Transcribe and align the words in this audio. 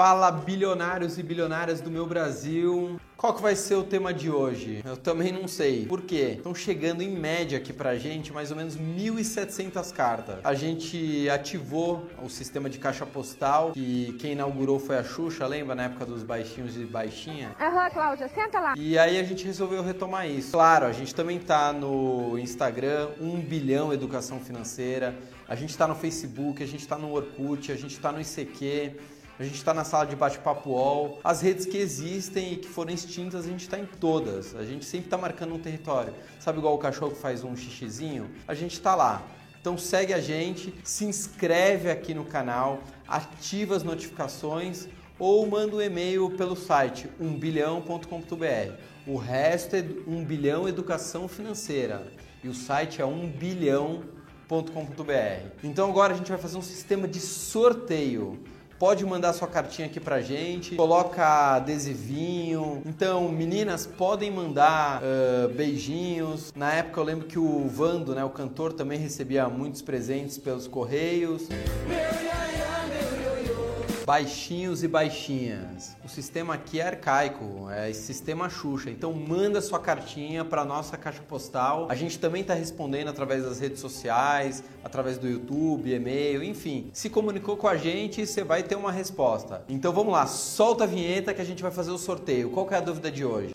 Fala 0.00 0.30
bilionários 0.30 1.18
e 1.18 1.22
bilionárias 1.22 1.82
do 1.82 1.90
meu 1.90 2.06
Brasil. 2.06 2.98
Qual 3.18 3.34
que 3.34 3.42
vai 3.42 3.54
ser 3.54 3.74
o 3.74 3.84
tema 3.84 4.14
de 4.14 4.30
hoje? 4.30 4.80
Eu 4.82 4.96
também 4.96 5.30
não 5.30 5.46
sei. 5.46 5.84
Por 5.84 6.00
quê? 6.00 6.36
Estão 6.38 6.54
chegando 6.54 7.02
em 7.02 7.10
média 7.10 7.58
aqui 7.58 7.70
pra 7.70 7.94
gente 7.96 8.32
mais 8.32 8.50
ou 8.50 8.56
menos 8.56 8.78
1.700 8.78 9.92
cartas. 9.92 10.36
A 10.42 10.54
gente 10.54 11.28
ativou 11.28 12.06
o 12.24 12.30
sistema 12.30 12.70
de 12.70 12.78
caixa 12.78 13.04
postal, 13.04 13.72
que 13.72 14.16
quem 14.18 14.32
inaugurou 14.32 14.78
foi 14.78 14.96
a 14.96 15.04
Xuxa, 15.04 15.46
lembra? 15.46 15.74
Na 15.74 15.82
época 15.82 16.06
dos 16.06 16.22
baixinhos 16.22 16.78
e 16.78 16.86
baixinha. 16.86 17.54
Aham, 17.60 17.90
Cláudia, 17.90 18.26
senta 18.28 18.58
lá. 18.58 18.72
E 18.78 18.98
aí 18.98 19.20
a 19.20 19.22
gente 19.22 19.44
resolveu 19.44 19.82
retomar 19.82 20.26
isso. 20.26 20.52
Claro, 20.52 20.86
a 20.86 20.92
gente 20.92 21.14
também 21.14 21.38
tá 21.38 21.74
no 21.74 22.38
Instagram, 22.38 23.10
1 23.20 23.38
bilhão 23.42 23.92
educação 23.92 24.40
financeira. 24.40 25.14
A 25.46 25.54
gente 25.54 25.76
tá 25.76 25.86
no 25.86 25.94
Facebook, 25.94 26.62
a 26.62 26.66
gente 26.66 26.88
tá 26.88 26.96
no 26.96 27.12
Orkut, 27.12 27.70
a 27.70 27.76
gente 27.76 28.00
tá 28.00 28.10
no 28.10 28.18
ICQ 28.18 29.19
a 29.40 29.42
gente 29.42 29.54
está 29.54 29.72
na 29.72 29.84
sala 29.84 30.04
de 30.04 30.14
bate-papo 30.14 30.68
UOL. 30.68 31.18
As 31.24 31.40
redes 31.40 31.64
que 31.64 31.78
existem 31.78 32.52
e 32.52 32.56
que 32.56 32.68
foram 32.68 32.92
extintas, 32.92 33.46
a 33.46 33.48
gente 33.48 33.62
está 33.62 33.78
em 33.78 33.86
todas. 33.86 34.54
A 34.54 34.66
gente 34.66 34.84
sempre 34.84 35.06
está 35.06 35.16
marcando 35.16 35.54
um 35.54 35.58
território. 35.58 36.12
Sabe 36.38 36.58
igual 36.58 36.74
o 36.74 36.78
cachorro 36.78 37.12
que 37.12 37.18
faz 37.18 37.42
um 37.42 37.56
xixizinho? 37.56 38.30
A 38.46 38.52
gente 38.52 38.74
está 38.74 38.94
lá. 38.94 39.22
Então 39.58 39.78
segue 39.78 40.12
a 40.12 40.20
gente, 40.20 40.74
se 40.84 41.06
inscreve 41.06 41.90
aqui 41.90 42.12
no 42.12 42.26
canal, 42.26 42.80
ativa 43.08 43.74
as 43.74 43.82
notificações 43.82 44.86
ou 45.18 45.46
manda 45.46 45.76
um 45.76 45.80
e-mail 45.80 46.28
pelo 46.36 46.54
site 46.54 47.08
umbilhão.com.br. 47.18 48.74
O 49.06 49.16
resto 49.16 49.74
é 49.74 49.82
1 50.06 50.22
bilhão 50.22 50.68
educação 50.68 51.26
financeira 51.26 52.12
e 52.44 52.48
o 52.48 52.54
site 52.54 53.00
é 53.00 53.06
1 53.06 53.30
bilhão.com.br. 53.30 55.46
Então 55.64 55.88
agora 55.88 56.12
a 56.12 56.16
gente 56.16 56.28
vai 56.28 56.38
fazer 56.38 56.58
um 56.58 56.62
sistema 56.62 57.08
de 57.08 57.20
sorteio 57.20 58.38
pode 58.80 59.04
mandar 59.04 59.34
sua 59.34 59.46
cartinha 59.46 59.86
aqui 59.86 60.00
pra 60.00 60.22
gente, 60.22 60.74
coloca 60.74 61.56
adesivinho. 61.56 62.82
Então, 62.86 63.28
meninas, 63.28 63.86
podem 63.86 64.30
mandar 64.30 65.02
uh, 65.02 65.48
beijinhos. 65.50 66.50
Na 66.56 66.72
época 66.72 66.98
eu 66.98 67.04
lembro 67.04 67.26
que 67.26 67.38
o 67.38 67.68
Vando, 67.68 68.14
né, 68.14 68.24
o 68.24 68.30
cantor, 68.30 68.72
também 68.72 68.98
recebia 68.98 69.46
muitos 69.50 69.82
presentes 69.82 70.38
pelos 70.38 70.66
correios. 70.66 71.46
Meu 71.86 72.30
baixinhos 74.10 74.82
e 74.82 74.88
baixinhas. 74.88 75.96
O 76.04 76.08
sistema 76.08 76.54
aqui 76.54 76.80
é 76.80 76.88
arcaico, 76.88 77.70
é 77.70 77.92
sistema 77.92 78.50
Xuxa. 78.50 78.90
Então 78.90 79.12
manda 79.12 79.60
sua 79.60 79.78
cartinha 79.78 80.44
para 80.44 80.64
nossa 80.64 80.96
caixa 80.96 81.22
postal. 81.22 81.86
A 81.88 81.94
gente 81.94 82.18
também 82.18 82.42
está 82.42 82.52
respondendo 82.52 83.06
através 83.06 83.44
das 83.44 83.60
redes 83.60 83.78
sociais, 83.78 84.64
através 84.82 85.16
do 85.16 85.28
YouTube, 85.28 85.94
e-mail, 85.94 86.42
enfim. 86.42 86.90
Se 86.92 87.08
comunicou 87.08 87.56
com 87.56 87.68
a 87.68 87.76
gente, 87.76 88.26
você 88.26 88.42
vai 88.42 88.64
ter 88.64 88.74
uma 88.74 88.90
resposta. 88.90 89.62
Então 89.68 89.92
vamos 89.92 90.12
lá, 90.12 90.26
solta 90.26 90.82
a 90.82 90.86
vinheta 90.88 91.32
que 91.32 91.40
a 91.40 91.44
gente 91.44 91.62
vai 91.62 91.70
fazer 91.70 91.92
o 91.92 91.98
sorteio. 91.98 92.50
Qual 92.50 92.68
é 92.68 92.78
a 92.78 92.80
dúvida 92.80 93.12
de 93.12 93.24
hoje? 93.24 93.52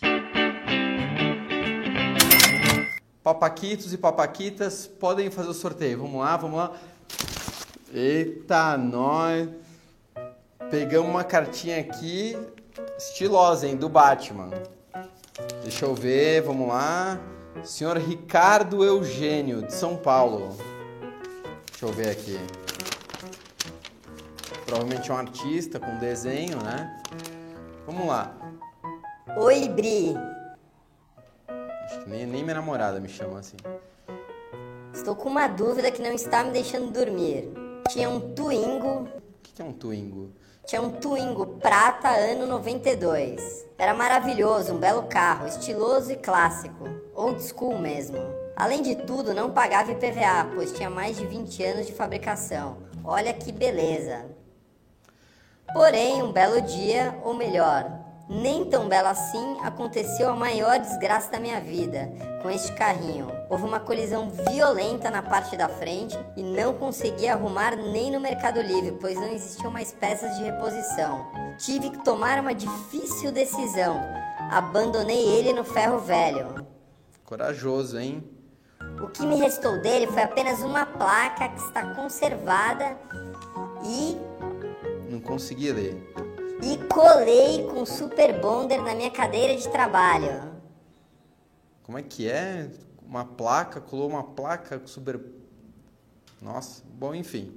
Papaquitos 3.21 3.91
e 3.91 3.97
papaquitas 3.97 4.87
podem 4.87 5.29
fazer 5.29 5.49
o 5.49 5.53
sorteio. 5.53 5.97
Vamos 5.97 6.21
lá, 6.21 6.37
vamos 6.37 6.57
lá. 6.57 6.71
Eita, 7.93 8.77
nós. 8.77 9.49
Pegamos 10.77 11.09
uma 11.09 11.23
cartinha 11.23 11.79
aqui, 11.79 12.37
estilosa, 12.97 13.65
hein, 13.65 13.77
do 13.77 13.87
Batman. 13.87 14.49
Deixa 15.61 15.85
eu 15.85 15.95
ver, 15.95 16.41
vamos 16.41 16.67
lá. 16.67 17.17
Senhor 17.63 17.95
Ricardo 17.97 18.83
Eugênio, 18.83 19.61
de 19.61 19.73
São 19.73 19.95
Paulo. 19.95 20.57
Deixa 21.71 21.85
eu 21.85 21.93
ver 21.93 22.09
aqui. 22.09 22.37
Provavelmente 24.65 25.09
é 25.09 25.13
um 25.13 25.17
artista 25.17 25.79
com 25.79 25.97
desenho, 25.97 26.61
né? 26.61 27.01
Vamos 27.85 28.05
lá. 28.05 28.35
Oi, 29.37 29.69
Bri. 29.69 30.13
Acho 31.85 32.01
que 32.01 32.09
nem, 32.09 32.25
nem 32.25 32.43
minha 32.43 32.55
namorada 32.55 32.99
me 32.99 33.07
chama 33.07 33.39
assim. 33.39 33.55
Estou 34.93 35.15
com 35.15 35.29
uma 35.29 35.47
dúvida 35.47 35.89
que 35.89 36.01
não 36.01 36.11
está 36.11 36.43
me 36.43 36.51
deixando 36.51 36.91
dormir. 36.91 37.49
Tinha 37.87 38.09
um 38.09 38.19
Twingo. 38.35 39.07
Que 39.55 39.61
é 39.61 39.65
um 39.65 39.71
Twingo? 39.71 40.33
Tinha 40.65 40.81
um 40.81 40.89
Twingo 40.89 41.45
prata 41.61 42.09
ano 42.09 42.45
92. 42.45 43.65
Era 43.77 43.93
maravilhoso, 43.93 44.73
um 44.73 44.77
belo 44.77 45.03
carro, 45.03 45.47
estiloso 45.47 46.11
e 46.11 46.17
clássico. 46.17 46.89
Old 47.15 47.41
school 47.41 47.79
mesmo. 47.79 48.17
Além 48.53 48.81
de 48.81 48.95
tudo, 48.95 49.33
não 49.33 49.51
pagava 49.51 49.93
IPVA, 49.93 50.51
pois 50.53 50.73
tinha 50.73 50.89
mais 50.89 51.15
de 51.15 51.25
20 51.25 51.63
anos 51.63 51.87
de 51.87 51.93
fabricação. 51.93 52.79
Olha 53.01 53.31
que 53.31 53.53
beleza. 53.53 54.25
Porém, 55.71 56.21
um 56.21 56.33
belo 56.33 56.59
dia, 56.59 57.17
ou 57.23 57.33
melhor, 57.33 57.89
nem 58.27 58.65
tão 58.65 58.89
bela 58.89 59.11
assim, 59.11 59.57
aconteceu 59.61 60.29
a 60.29 60.35
maior 60.35 60.79
desgraça 60.79 61.31
da 61.31 61.39
minha 61.39 61.61
vida 61.61 62.11
com 62.45 62.51
este 62.51 62.71
carrinho. 62.73 63.27
Houve 63.49 63.63
uma 63.63 63.79
colisão 63.79 64.29
violenta 64.29 65.09
na 65.09 65.23
parte 65.23 65.57
da 65.57 65.67
frente 65.67 66.15
e 66.37 66.43
não 66.43 66.75
consegui 66.75 67.27
arrumar 67.27 67.75
nem 67.75 68.11
no 68.11 68.19
Mercado 68.19 68.61
Livre, 68.61 68.95
pois 69.01 69.15
não 69.15 69.29
existiam 69.29 69.71
mais 69.71 69.91
peças 69.91 70.37
de 70.37 70.43
reposição. 70.43 71.25
Tive 71.57 71.89
que 71.89 72.03
tomar 72.03 72.39
uma 72.39 72.53
difícil 72.53 73.31
decisão. 73.31 73.99
Abandonei 74.51 75.25
ele 75.25 75.53
no 75.53 75.63
ferro 75.63 75.97
velho. 75.97 76.67
Corajoso, 77.23 77.97
hein? 77.97 78.23
O 79.01 79.07
que 79.07 79.25
me 79.25 79.37
restou 79.37 79.81
dele 79.81 80.05
foi 80.05 80.21
apenas 80.21 80.61
uma 80.61 80.85
placa 80.85 81.49
que 81.49 81.59
está 81.59 81.95
conservada 81.95 82.95
e. 83.83 84.15
Não 85.09 85.19
consegui 85.19 85.71
ler 85.71 86.13
e 86.61 86.77
colei 86.93 87.65
com 87.73 87.83
Super 87.87 88.39
Bonder 88.39 88.83
na 88.83 88.93
minha 88.93 89.09
cadeira 89.09 89.55
de 89.55 89.67
trabalho. 89.67 90.54
Como 91.85 91.97
é 91.97 92.01
que 92.01 92.29
é? 92.29 92.69
Uma 93.07 93.23
placa, 93.23 93.79
colou 93.79 94.09
uma 94.09 94.23
placa 94.23 94.81
Super. 94.85 95.19
Nossa, 96.41 96.83
bom, 96.93 97.13
enfim. 97.13 97.53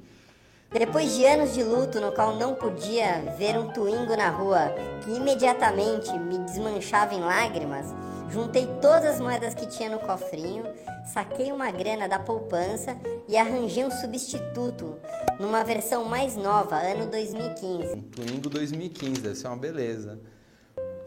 Depois 0.70 1.14
de 1.14 1.24
anos 1.24 1.54
de 1.54 1.62
luto 1.62 1.98
no 1.98 2.12
qual 2.12 2.36
não 2.36 2.54
podia 2.54 3.34
ver 3.38 3.58
um 3.58 3.72
Twingo 3.72 4.14
na 4.14 4.28
rua 4.28 4.74
que 5.02 5.10
imediatamente 5.10 6.12
me 6.18 6.38
desmanchava 6.40 7.14
em 7.14 7.20
lágrimas, 7.20 7.86
Juntei 8.30 8.66
todas 8.80 9.06
as 9.06 9.20
moedas 9.20 9.54
que 9.54 9.66
tinha 9.66 9.88
no 9.88 9.98
cofrinho, 9.98 10.64
saquei 11.12 11.50
uma 11.50 11.70
grana 11.70 12.06
da 12.06 12.18
poupança 12.18 12.94
e 13.26 13.36
arranjei 13.36 13.84
um 13.84 13.90
substituto 13.90 14.98
numa 15.40 15.64
versão 15.64 16.04
mais 16.04 16.36
nova, 16.36 16.76
ano 16.76 17.06
2015. 17.06 17.94
Um 17.94 18.02
Twingo 18.02 18.50
2015, 18.50 19.22
deve 19.22 19.34
ser 19.34 19.46
uma 19.46 19.56
beleza. 19.56 20.20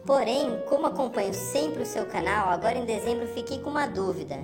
Porém, 0.04 0.60
como 0.68 0.86
acompanho 0.86 1.32
sempre 1.32 1.82
o 1.82 1.86
seu 1.86 2.06
canal, 2.06 2.48
agora 2.48 2.76
em 2.76 2.84
dezembro 2.84 3.26
fiquei 3.28 3.60
com 3.60 3.70
uma 3.70 3.86
dúvida. 3.86 4.36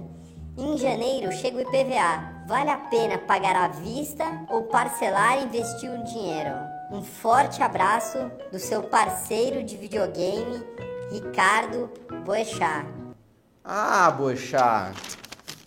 Em 0.57 0.77
janeiro 0.77 1.33
chega 1.33 1.59
o 1.59 1.61
IPVA. 1.61 2.45
Vale 2.47 2.71
a 2.71 2.79
pena 2.79 3.19
pagar 3.19 3.57
à 3.57 3.69
vista 3.69 4.25
ou 4.49 4.65
parcelar 4.65 5.39
e 5.39 5.45
investir 5.45 5.91
o 5.91 6.05
dinheiro? 6.05 6.51
Um 6.91 7.03
forte 7.03 7.63
abraço 7.63 8.19
do 8.51 8.59
seu 8.59 8.83
parceiro 8.83 9.63
de 9.63 9.77
videogame, 9.77 10.65
Ricardo 11.13 11.91
Boechat. 12.25 12.87
Ah, 13.65 14.11
Boechat. 14.11 14.97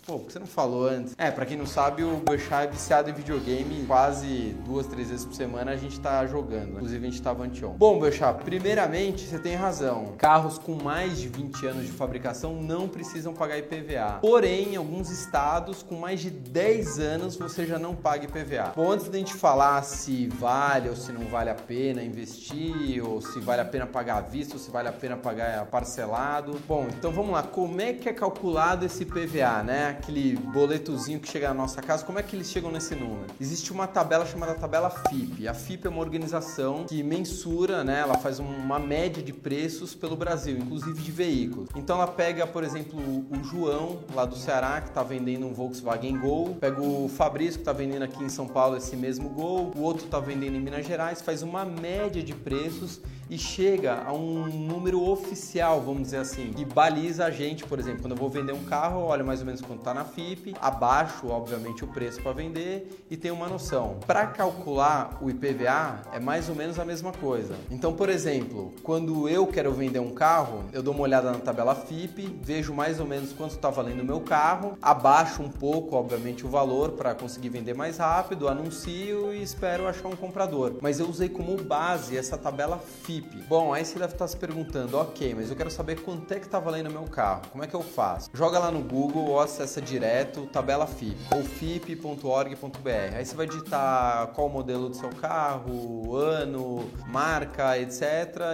Pô, 0.04 0.18
por 0.18 0.26
que 0.26 0.32
você 0.32 0.38
não 0.40 0.46
falou 0.46 0.88
antes? 0.88 1.14
É, 1.16 1.30
pra 1.30 1.46
quem 1.46 1.56
não 1.56 1.64
sabe, 1.64 2.02
o 2.02 2.16
Boechat 2.16 2.64
é 2.64 2.66
viciado 2.66 3.08
em 3.08 3.12
videogame. 3.12 3.84
Quase 3.86 4.52
duas, 4.64 4.84
três 4.88 5.10
vezes 5.10 5.24
por 5.24 5.34
semana 5.34 5.70
a 5.70 5.76
gente 5.76 6.00
tá 6.00 6.26
jogando. 6.26 6.72
Inclusive, 6.72 7.06
a 7.06 7.10
gente 7.10 7.22
tava 7.22 7.44
anteon. 7.44 7.74
Bom, 7.74 8.00
Boechat, 8.00 8.42
primeiramente, 8.42 9.24
você 9.24 9.38
tem 9.38 9.54
razão. 9.54 10.14
Carros 10.18 10.58
com 10.58 10.74
mais 10.74 11.18
de 11.18 11.28
20 11.28 11.66
anos 11.68 11.86
de 11.86 11.92
fabricação 11.92 12.60
não 12.60 12.88
precisam 12.88 13.32
pagar 13.32 13.58
IPVA. 13.58 14.18
Porém, 14.20 14.74
em 14.74 14.76
alguns 14.76 15.08
estados, 15.08 15.84
com 15.84 15.94
mais 15.94 16.18
de 16.18 16.30
10 16.30 16.98
anos, 16.98 17.36
você 17.36 17.64
já 17.64 17.78
não 17.78 17.94
paga 17.94 18.24
IPVA. 18.24 18.72
Bom, 18.74 18.90
antes 18.90 19.08
da 19.08 19.18
gente 19.18 19.34
falar 19.34 19.84
se 19.84 20.26
vale 20.26 20.88
ou 20.88 20.96
se 20.96 21.12
não 21.12 21.26
vale 21.26 21.50
a 21.50 21.54
pena 21.54 22.02
investir, 22.02 23.00
ou 23.06 23.20
se 23.20 23.38
vale 23.38 23.60
a 23.60 23.64
pena 23.64 23.86
pagar 23.86 24.16
à 24.16 24.20
vista, 24.20 24.54
ou 24.54 24.58
se 24.58 24.68
vale 24.68 24.88
a 24.88 24.92
pena 24.92 25.16
pagar 25.16 25.64
parcelado. 25.66 26.60
Bom, 26.66 26.88
então 26.88 27.12
vamos 27.12 27.30
lá. 27.30 27.44
Como 27.44 27.80
é 27.80 27.92
que 27.92 28.08
é 28.08 28.12
calculado 28.12 28.84
esse 28.84 29.04
IPVA, 29.04 29.62
né? 29.62 29.91
Aquele 29.92 30.36
boletozinho 30.36 31.20
que 31.20 31.28
chega 31.28 31.48
na 31.48 31.54
nossa 31.54 31.80
casa, 31.80 32.04
como 32.04 32.18
é 32.18 32.22
que 32.22 32.34
eles 32.34 32.50
chegam 32.50 32.70
nesse 32.70 32.94
número? 32.94 33.26
Existe 33.40 33.72
uma 33.72 33.86
tabela 33.86 34.26
chamada 34.26 34.54
tabela 34.54 34.90
FIP. 34.90 35.46
A 35.48 35.54
FIP 35.54 35.86
é 35.86 35.90
uma 35.90 36.00
organização 36.00 36.84
que 36.84 37.02
mensura, 37.02 37.84
né? 37.84 38.00
Ela 38.00 38.18
faz 38.18 38.38
uma 38.38 38.78
média 38.78 39.22
de 39.22 39.32
preços 39.32 39.94
pelo 39.94 40.16
Brasil, 40.16 40.58
inclusive 40.58 41.00
de 41.00 41.12
veículos. 41.12 41.68
Então 41.76 41.96
ela 41.96 42.06
pega, 42.06 42.46
por 42.46 42.64
exemplo, 42.64 42.98
o 42.98 43.44
João, 43.44 44.00
lá 44.14 44.24
do 44.24 44.36
Ceará, 44.36 44.80
que 44.80 44.88
está 44.88 45.02
vendendo 45.02 45.46
um 45.46 45.52
Volkswagen 45.52 46.18
Gol, 46.18 46.56
pega 46.60 46.80
o 46.80 47.08
Fabrício, 47.08 47.54
que 47.54 47.60
está 47.60 47.72
vendendo 47.72 48.02
aqui 48.02 48.22
em 48.22 48.28
São 48.28 48.46
Paulo 48.46 48.76
esse 48.76 48.96
mesmo 48.96 49.28
Gol, 49.28 49.72
o 49.76 49.80
outro 49.80 50.04
está 50.04 50.18
vendendo 50.18 50.56
em 50.56 50.60
Minas 50.60 50.86
Gerais, 50.86 51.22
faz 51.22 51.42
uma 51.42 51.64
média 51.64 52.22
de 52.22 52.34
preços 52.34 53.00
e 53.32 53.38
chega 53.38 54.02
a 54.06 54.12
um 54.12 54.46
número 54.46 55.02
oficial, 55.08 55.80
vamos 55.80 56.02
dizer 56.02 56.18
assim, 56.18 56.52
que 56.52 56.66
baliza 56.66 57.24
a 57.24 57.30
gente, 57.30 57.64
por 57.64 57.78
exemplo, 57.78 58.02
quando 58.02 58.12
eu 58.12 58.18
vou 58.18 58.28
vender 58.28 58.52
um 58.52 58.64
carro, 58.64 59.04
olha 59.04 59.24
mais 59.24 59.40
ou 59.40 59.46
menos 59.46 59.62
quanto 59.62 59.78
está 59.78 59.94
na 59.94 60.04
FIP, 60.04 60.54
abaixo, 60.60 61.28
obviamente, 61.28 61.82
o 61.82 61.86
preço 61.86 62.20
para 62.20 62.32
vender 62.32 63.06
e 63.10 63.16
tenho 63.16 63.34
uma 63.34 63.48
noção. 63.48 63.96
Para 64.06 64.26
calcular 64.26 65.16
o 65.22 65.30
IPVA 65.30 66.02
é 66.12 66.20
mais 66.20 66.50
ou 66.50 66.54
menos 66.54 66.78
a 66.78 66.84
mesma 66.84 67.10
coisa. 67.10 67.54
Então, 67.70 67.94
por 67.94 68.10
exemplo, 68.10 68.74
quando 68.82 69.26
eu 69.26 69.46
quero 69.46 69.72
vender 69.72 69.98
um 69.98 70.12
carro, 70.12 70.64
eu 70.70 70.82
dou 70.82 70.92
uma 70.92 71.04
olhada 71.04 71.32
na 71.32 71.38
tabela 71.38 71.74
FIP, 71.74 72.38
vejo 72.42 72.74
mais 72.74 73.00
ou 73.00 73.06
menos 73.06 73.32
quanto 73.32 73.52
está 73.52 73.70
valendo 73.70 74.02
o 74.02 74.04
meu 74.04 74.20
carro, 74.20 74.76
abaixo 74.82 75.42
um 75.42 75.48
pouco, 75.48 75.96
obviamente, 75.96 76.44
o 76.44 76.50
valor 76.50 76.90
para 76.90 77.14
conseguir 77.14 77.48
vender 77.48 77.74
mais 77.74 77.96
rápido, 77.96 78.46
anuncio 78.46 79.32
e 79.32 79.42
espero 79.42 79.88
achar 79.88 80.08
um 80.08 80.16
comprador. 80.16 80.74
Mas 80.82 81.00
eu 81.00 81.08
usei 81.08 81.30
como 81.30 81.56
base 81.56 82.14
essa 82.14 82.36
tabela 82.36 82.78
FIP. 82.78 83.21
Bom, 83.48 83.72
aí 83.72 83.84
você 83.84 83.98
deve 83.98 84.12
estar 84.12 84.26
se 84.26 84.36
perguntando, 84.36 84.98
ok, 84.98 85.34
mas 85.34 85.50
eu 85.50 85.56
quero 85.56 85.70
saber 85.70 86.00
quanto 86.00 86.32
é 86.32 86.38
que 86.38 86.46
está 86.46 86.58
valendo 86.58 86.90
meu 86.90 87.04
carro. 87.04 87.42
Como 87.50 87.62
é 87.62 87.66
que 87.66 87.74
eu 87.74 87.82
faço? 87.82 88.30
Joga 88.32 88.58
lá 88.58 88.70
no 88.70 88.80
Google 88.80 89.26
ou 89.26 89.40
acessa 89.40 89.80
direto 89.80 90.46
tabela 90.46 90.86
FIP 90.86 91.16
ou 91.34 91.42
fip.org.br. 91.42 93.16
Aí 93.16 93.24
você 93.24 93.34
vai 93.34 93.46
digitar 93.46 94.28
qual 94.28 94.46
o 94.46 94.50
modelo 94.50 94.88
do 94.88 94.96
seu 94.96 95.10
carro, 95.10 96.16
ano, 96.16 96.90
marca, 97.06 97.78
etc. 97.78 98.02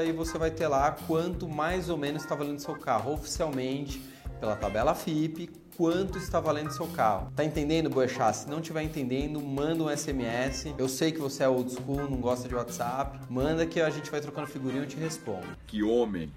E 0.07 0.13
você 0.13 0.39
vai 0.39 0.51
ter 0.51 0.69
lá 0.69 0.93
quanto 1.07 1.49
mais 1.49 1.89
ou 1.89 1.97
menos 1.97 2.23
está 2.23 2.35
valendo 2.35 2.61
seu 2.61 2.77
carro 2.77 3.13
oficialmente 3.13 4.18
pela 4.39 4.57
tabela 4.57 4.95
FIP 4.95 5.51
quanto 5.77 6.19
está 6.19 6.41
valendo 6.41 6.73
seu 6.73 6.87
carro. 6.89 7.33
Tá 7.37 7.45
entendendo, 7.45 7.89
Boechat? 7.89 8.37
Se 8.37 8.49
não 8.49 8.59
estiver 8.59 8.83
entendendo, 8.83 9.41
manda 9.41 9.85
um 9.85 9.97
SMS. 9.97 10.75
Eu 10.77 10.89
sei 10.89 11.13
que 11.13 11.19
você 11.19 11.45
é 11.45 11.49
old 11.49 11.73
school, 11.73 12.11
não 12.11 12.21
gosta 12.21 12.49
de 12.49 12.55
WhatsApp. 12.55 13.21
Manda 13.29 13.65
que 13.65 13.81
a 13.81 13.89
gente 13.89 14.11
vai 14.11 14.21
trocando 14.21 14.49
figurinha 14.49 14.81
e 14.81 14.85
eu 14.85 14.89
te 14.89 14.97
respondo. 14.97 15.47
Que 15.67 15.83
homem! 15.85 16.33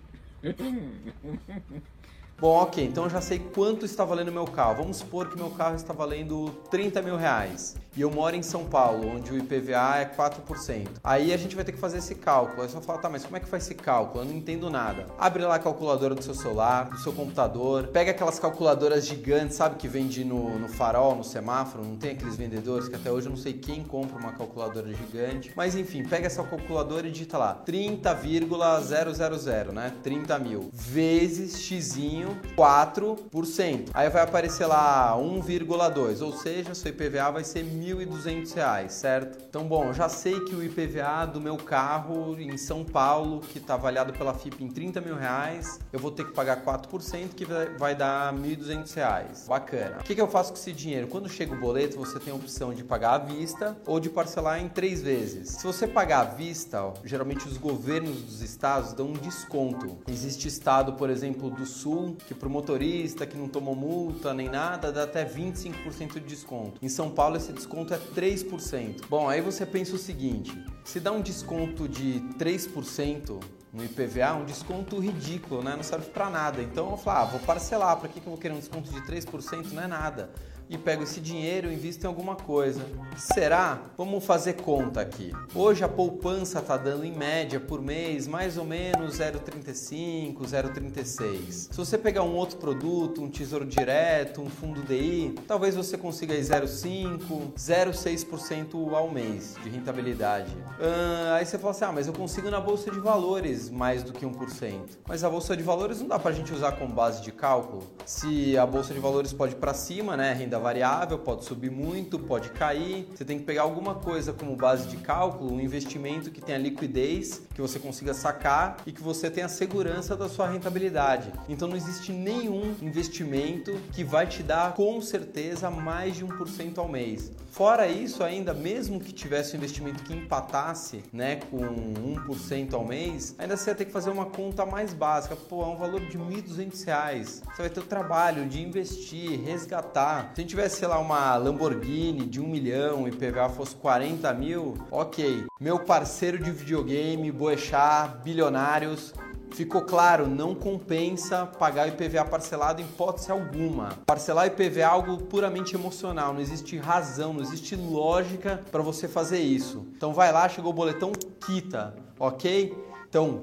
Bom, 2.40 2.56
ok, 2.56 2.84
então 2.84 3.04
eu 3.04 3.10
já 3.10 3.22
sei 3.22 3.38
quanto 3.38 3.86
está 3.86 4.04
valendo 4.04 4.30
o 4.30 4.32
meu 4.32 4.46
carro. 4.46 4.78
Vamos 4.78 4.98
supor 4.98 5.30
que 5.30 5.36
meu 5.36 5.52
carro 5.52 5.76
está 5.76 5.94
valendo 5.94 6.50
30 6.72 7.02
mil 7.04 7.16
reais 7.16 7.76
e 7.96 8.02
eu 8.02 8.10
moro 8.10 8.36
em 8.36 8.44
São 8.44 8.66
Paulo, 8.66 9.16
onde 9.16 9.32
o 9.32 9.38
IPVA 9.38 9.98
é 9.98 10.06
4%. 10.06 10.88
Aí 11.04 11.34
a 11.34 11.38
gente 11.38 11.56
vai 11.56 11.66
ter 11.66 11.72
que 11.72 11.78
fazer 11.78 11.98
esse 11.98 12.16
cálculo. 12.16 12.62
Aí 12.62 12.70
você 12.70 12.76
vai 12.76 12.84
falar, 12.84 13.00
tá, 13.00 13.10
mas 13.10 13.24
como 13.24 13.38
é 13.38 13.40
que 13.40 13.48
faz 13.48 13.64
esse 13.64 13.76
cálculo? 13.76 14.24
Eu 14.24 14.30
não 14.30 14.36
entendo 14.36 14.70
nada. 14.70 15.08
Abre 15.18 15.44
lá 15.44 15.56
a 15.56 15.60
calculadora 15.60 16.16
do 16.16 16.24
seu 16.24 16.34
celular, 16.34 16.90
do 16.90 16.98
seu 17.00 17.12
computador, 17.12 17.88
pega 17.88 18.12
aquelas 18.12 18.40
calculadoras 18.40 19.06
gigantes, 19.06 19.58
sabe, 19.58 19.76
que 19.76 19.88
vende 19.88 20.24
no, 20.24 20.58
no 20.58 20.68
farol, 20.68 21.16
no 21.16 21.24
semáforo, 21.24 21.84
não 21.84 21.98
tem 21.98 22.12
aqueles 22.12 22.36
vendedores 22.36 22.88
que 22.88 22.96
até 22.96 23.12
hoje 23.12 23.28
eu 23.28 23.32
não 23.32 23.38
sei 23.38 23.54
quem 23.54 23.84
compra 23.84 24.18
uma 24.18 24.32
calculadora 24.32 24.92
gigante. 24.94 25.52
Mas 25.56 25.76
enfim, 25.76 26.04
pega 26.04 26.28
essa 26.28 26.44
calculadora 26.44 27.08
e 27.08 27.12
digita 27.12 27.38
lá 27.38 27.54
30,000, 27.54 29.74
né? 29.74 29.94
30 30.02 30.40
mil 30.40 30.70
vezes 30.72 31.60
xinho 31.60 32.40
4%. 32.56 33.90
Aí 33.94 34.10
vai 34.10 34.24
aparecer 34.24 34.66
lá 34.66 35.16
1,2, 35.18 36.22
ou 36.22 36.34
seja, 36.34 36.74
seu 36.74 36.92
IPVA 36.92 37.32
vai 37.32 37.44
ser 37.44 37.64
1.200 37.82 38.54
reais, 38.54 38.94
certo? 38.94 39.44
Então, 39.50 39.68
bom, 39.68 39.92
já 39.92 40.08
sei 40.08 40.40
que 40.42 40.56
o 40.56 40.64
IPVA 40.64 41.26
do 41.26 41.42
meu 41.42 41.58
carro 41.58 42.40
em 42.40 42.56
São 42.58 42.84
Paulo, 42.84 43.42
que 43.42 43.58
está 43.58 43.74
avaliado 43.74 44.14
pela 44.14 44.34
FIP 44.34 44.64
em 44.64 44.70
30 44.70 45.02
mil 45.02 45.16
reais, 45.16 45.80
eu 45.92 46.00
vou 46.00 46.12
ter 46.12 46.26
que 46.26 46.32
pagar 46.32 46.64
4%, 46.64 47.30
que 47.30 47.46
vai 47.78 47.96
dar 47.96 48.34
1.200 48.34 48.94
reais. 48.94 49.46
Bacana. 49.48 49.98
O 50.00 50.04
que, 50.04 50.14
que 50.14 50.22
eu 50.22 50.28
faço 50.28 50.54
com 50.54 50.60
esse 50.60 50.72
dinheiro? 50.72 51.08
Quando 51.08 51.28
chega 51.28 51.54
o 51.54 51.60
boleto, 51.60 51.98
você 51.98 52.20
tem 52.20 52.32
a 52.32 52.36
opção 52.36 52.74
de 52.74 52.84
pagar 52.84 53.16
à 53.16 53.18
vista 53.18 53.76
ou 53.86 54.00
de 54.00 54.10
parcelar 54.10 54.62
em 54.62 54.70
três 54.70 55.02
vezes. 55.02 55.50
Se 55.50 55.66
você 55.66 55.88
pagar 55.88 56.22
à 56.22 56.26
vista, 56.26 56.84
ó, 56.84 56.94
geralmente 57.04 57.48
os 57.48 57.58
governos 57.58 58.22
dos 58.22 58.42
estados 58.42 58.94
dão 58.94 59.08
um 59.08 59.14
desconto. 59.14 59.98
Existe 60.08 60.48
estado, 60.48 60.94
por 60.94 61.10
exemplo, 61.10 61.50
do 61.50 61.66
Sul, 61.66 62.16
que 62.28 62.34
para 62.34 62.48
o 62.48 62.52
motorista 62.52 63.26
que 63.26 63.38
não 63.38 63.48
tomou 63.48 63.76
multa 63.76 64.34
nem 64.34 64.50
nada, 64.50 64.92
dá 64.92 65.04
até 65.04 65.26
25% 65.26 66.14
de 66.14 66.20
desconto. 66.22 66.80
Em 66.82 66.90
São 66.90 67.10
Paulo, 67.10 67.38
esse 67.38 67.52
desconto 67.52 67.71
desconto 67.72 67.94
é 67.94 67.98
3%. 67.98 69.08
Bom, 69.10 69.30
aí 69.30 69.42
você 69.42 69.66
pensa 69.66 69.96
o 69.96 69.98
seguinte: 69.98 70.52
se 70.84 71.00
dá 71.00 71.12
um 71.12 71.22
desconto 71.22 71.88
de 71.88 72.22
3% 72.38 73.42
no 73.72 73.86
IPVA, 73.86 74.34
um 74.34 74.46
desconto 74.46 75.00
ridículo, 75.00 75.64
né? 75.64 75.76
Não 75.76 75.84
serve 75.84 76.10
para 76.10 76.30
nada. 76.30 76.62
Então 76.62 76.92
eu 76.92 76.98
falo, 76.98 77.20
ah, 77.20 77.26
vou 77.26 77.40
parcelar, 77.40 77.98
para 77.98 78.10
que 78.10 78.20
eu 78.20 78.24
vou 78.24 78.38
querer 78.38 78.54
um 78.54 78.60
desconto 78.60 78.92
de 78.92 79.02
3%? 79.02 79.72
Não 79.72 79.84
é 79.84 79.88
nada 79.88 80.30
e 80.72 80.78
pego 80.78 81.04
esse 81.04 81.20
dinheiro 81.20 81.70
e 81.70 81.74
invisto 81.74 82.06
em 82.06 82.08
alguma 82.08 82.34
coisa. 82.34 82.82
Será? 83.18 83.82
Vamos 83.98 84.24
fazer 84.26 84.54
conta 84.54 85.02
aqui. 85.02 85.34
Hoje 85.54 85.84
a 85.84 85.90
poupança 85.90 86.60
está 86.60 86.78
dando 86.78 87.04
em 87.04 87.12
média 87.12 87.60
por 87.60 87.82
mês 87.82 88.26
mais 88.26 88.58
ou 88.58 88.64
menos 88.64 89.20
0,35, 89.20 90.38
0,36. 90.40 91.52
Se 91.52 91.76
você 91.76 91.98
pegar 91.98 92.24
um 92.24 92.34
outro 92.34 92.58
produto, 92.58 93.22
um 93.22 93.30
tesouro 93.30 93.66
direto, 93.66 94.42
um 94.42 94.50
fundo 94.50 94.82
DI, 94.82 95.36
talvez 95.46 95.76
você 95.76 95.98
consiga 95.98 96.34
0,5, 96.34 97.52
0,6% 97.54 98.94
ao 98.94 99.12
mês 99.12 99.56
de 99.62 99.70
rentabilidade. 99.70 100.56
Uh, 100.80 101.34
aí 101.34 101.46
você 101.46 101.58
fala 101.58 101.72
assim: 101.72 101.84
ah, 101.84 101.92
mas 101.92 102.08
eu 102.08 102.14
consigo 102.14 102.50
na 102.50 102.62
bolsa 102.62 102.90
de 102.90 103.00
valores 103.00 103.70
mais 103.70 104.04
do 104.04 104.14
que 104.14 104.26
1%. 104.26 104.80
Mas 105.06 105.26
a 105.26 105.30
bolsa 105.30 105.58
de 105.58 105.64
valores 105.64 106.00
não 106.00 106.08
dá 106.08 106.18
para 106.18 106.32
a 106.32 106.34
gente 106.34 106.54
usar 106.54 106.72
como 106.74 106.94
base 106.94 107.22
de 107.22 107.32
cálculo. 107.34 107.84
Se 108.06 108.58
a 108.58 108.66
bolsa 108.66 108.94
de 108.94 109.02
valores 109.02 109.34
pode 109.34 109.56
para 109.56 109.74
cima, 109.74 110.16
né, 110.16 110.32
renda 110.32 110.61
variável, 110.62 111.20
pode 111.20 111.44
subir 111.44 111.72
muito, 111.72 112.18
pode 112.18 112.50
cair. 112.52 113.08
Você 113.14 113.26
tem 113.26 113.40
que 113.40 113.44
pegar 113.44 113.64
alguma 113.64 113.96
coisa 113.96 114.32
como 114.32 114.56
base 114.56 114.88
de 114.88 114.98
cálculo, 114.98 115.54
um 115.54 115.60
investimento 115.60 116.32
que 116.32 116.40
tenha 116.40 116.58
liquidez, 116.58 117.42
que 117.54 117.62
você 117.62 117.80
consiga 117.80 118.14
sacar 118.14 118.78
e 118.86 118.92
que 118.92 119.02
você 119.02 119.30
tenha 119.30 119.50
segurança 119.50 120.16
da 120.16 120.30
sua 120.30 120.48
rentabilidade. 120.48 121.32
Então 121.50 121.68
não 121.68 121.76
existe 121.76 122.12
nenhum 122.12 122.76
investimento 122.82 123.74
que 123.92 124.04
vai 124.04 124.28
te 124.28 124.44
dar 124.44 124.74
com 124.74 125.02
certeza 125.02 125.70
mais 125.70 126.16
de 126.16 126.26
1% 126.26 126.78
ao 126.78 126.88
mês. 126.88 127.32
Fora 127.52 127.86
isso, 127.86 128.24
ainda 128.24 128.54
mesmo 128.54 128.98
que 128.98 129.12
tivesse 129.12 129.56
um 129.56 129.58
investimento 129.58 130.04
que 130.04 130.14
empatasse, 130.14 131.04
né, 131.12 131.36
com 131.36 131.58
1% 131.58 132.74
ao 132.74 132.86
mês, 132.86 133.36
ainda 133.38 133.58
você 133.58 133.66
vai 133.66 133.76
ter 133.76 133.86
que 133.86 133.92
fazer 133.92 134.10
uma 134.10 134.26
conta 134.26 134.66
mais 134.66 134.94
básica. 134.94 135.36
Pô, 135.36 135.62
é 135.64 135.68
um 135.68 135.76
valor 135.76 136.00
de 136.00 136.18
R$ 136.18 136.42
1.200. 136.42 137.26
Você 137.26 137.42
vai 137.58 137.70
ter 137.70 137.82
o 137.82 137.84
trabalho 137.84 138.48
de 138.48 138.62
investir, 138.62 139.42
resgatar. 139.42 140.32
Se 140.34 140.40
a 140.40 140.44
gente 140.44 140.51
tivesse, 140.52 140.80
sei 140.80 140.88
lá, 140.88 141.00
uma 141.00 141.38
Lamborghini 141.38 142.26
de 142.26 142.42
1 142.42 142.48
milhão 142.48 143.08
e 143.08 143.12
PVA 143.12 143.48
fosse 143.48 143.74
40 143.76 144.34
mil, 144.34 144.78
ok. 144.92 145.46
Meu 145.58 145.80
parceiro 145.80 146.38
de 146.38 146.52
videogame, 146.52 147.32
Boechat, 147.32 148.18
bilionários, 148.24 149.14
Ficou 149.54 149.82
claro, 149.82 150.28
não 150.28 150.56
compensa 150.56 151.46
pagar 151.46 151.86
IPVA 151.90 152.24
parcelado 152.24 152.82
em 152.82 152.86
hipótese 152.86 153.30
alguma. 153.30 153.98
Parcelar 154.06 154.48
IPVA 154.48 154.80
é 154.80 154.84
algo 154.84 155.18
puramente 155.24 155.76
emocional, 155.76 156.34
não 156.34 156.40
existe 156.40 156.78
razão, 156.78 157.34
não 157.34 157.42
existe 157.42 157.76
lógica 157.76 158.64
para 158.72 158.82
você 158.82 159.10
fazer 159.10 159.40
isso. 159.40 159.86
Então 159.98 160.14
vai 160.14 160.32
lá, 160.32 160.48
chegou 160.48 160.72
o 160.72 160.74
boletão, 160.74 161.12
quita, 161.46 161.94
ok? 162.18 162.74
Então 163.10 163.42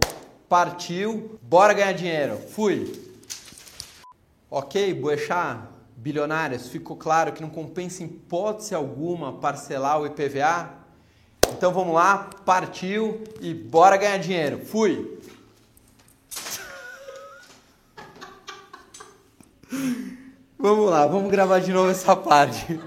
partiu, 0.48 1.38
bora 1.42 1.74
ganhar 1.74 1.92
dinheiro. 1.92 2.38
Fui. 2.38 2.90
Ok, 4.50 4.94
Boechat, 4.94 5.67
bilionários, 5.98 6.68
ficou 6.68 6.96
claro 6.96 7.32
que 7.32 7.42
não 7.42 7.50
compensa 7.50 8.04
em 8.04 8.06
hipótese 8.06 8.72
alguma 8.74 9.32
parcelar 9.32 10.00
o 10.00 10.06
IPVA? 10.06 10.70
Então 11.50 11.72
vamos 11.72 11.92
lá, 11.92 12.30
partiu 12.44 13.24
e 13.40 13.52
bora 13.52 13.96
ganhar 13.96 14.18
dinheiro. 14.18 14.64
Fui. 14.64 15.18
Vamos 20.60 20.90
lá, 20.90 21.06
vamos 21.06 21.30
gravar 21.30 21.60
de 21.60 21.72
novo 21.72 21.88
essa 21.88 22.16
parte. 22.16 22.80